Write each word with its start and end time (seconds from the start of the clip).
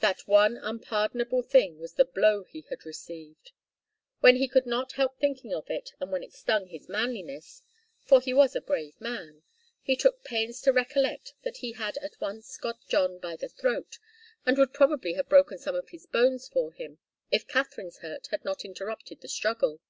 That 0.00 0.26
one 0.26 0.56
unpardonable 0.56 1.42
thing 1.42 1.78
was 1.78 1.92
the 1.92 2.06
blow 2.06 2.44
he 2.44 2.62
had 2.70 2.86
received. 2.86 3.52
When 4.20 4.36
he 4.36 4.48
could 4.48 4.64
not 4.64 4.92
help 4.92 5.18
thinking 5.18 5.52
of 5.52 5.68
it, 5.68 5.90
and 6.00 6.10
when 6.10 6.22
it 6.22 6.32
stung 6.32 6.68
his 6.68 6.88
manliness 6.88 7.60
for 8.02 8.22
he 8.22 8.32
was 8.32 8.56
a 8.56 8.62
brave 8.62 8.98
man 8.98 9.42
he 9.82 9.94
took 9.94 10.24
pains 10.24 10.62
to 10.62 10.72
recollect 10.72 11.34
that 11.42 11.58
he 11.58 11.72
had 11.72 11.98
at 11.98 12.18
once 12.18 12.56
got 12.56 12.88
John 12.88 13.18
by 13.18 13.36
the 13.36 13.50
throat, 13.50 13.98
and 14.46 14.56
would 14.56 14.72
probably 14.72 15.12
have 15.20 15.28
broken 15.28 15.58
some 15.58 15.74
of 15.74 15.90
his 15.90 16.06
bones 16.06 16.48
for 16.48 16.72
him, 16.72 16.98
if 17.30 17.46
Katharine's 17.46 17.98
hurt 17.98 18.28
had 18.28 18.42
not 18.42 18.64
interrupted 18.64 19.20
the 19.20 19.28
struggle. 19.28 19.82